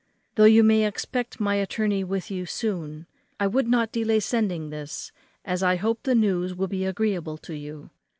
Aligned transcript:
Though 0.33 0.45
you 0.45 0.63
may 0.63 0.87
expect 0.87 1.39
my 1.39 1.57
attorney 1.57 2.03
with 2.03 2.31
you 2.31 2.47
soon, 2.47 3.05
I 3.39 3.45
would 3.45 3.67
not 3.67 3.91
delay 3.91 4.19
sending 4.19 4.71
this, 4.71 5.11
as 5.45 5.61
I 5.61 5.75
hope 5.75 6.01
the 6.01 6.15
news 6.15 6.55
will 6.55 6.67
be 6.67 6.85
agreeable 6.85 7.37
to 7.37 7.55
you. 7.55 7.91